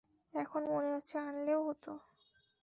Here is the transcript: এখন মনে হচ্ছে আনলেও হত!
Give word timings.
এখন 0.33 0.61
মনে 0.71 0.89
হচ্ছে 0.93 1.15
আনলেও 1.19 1.59
হত! 1.67 1.85